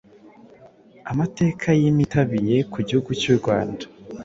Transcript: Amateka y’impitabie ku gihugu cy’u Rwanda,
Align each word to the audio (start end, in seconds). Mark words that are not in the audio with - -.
Amateka 1.11 1.67
y’impitabie 1.79 2.55
ku 2.71 2.79
gihugu 2.87 3.11
cy’u 3.21 3.35
Rwanda, 3.39 3.83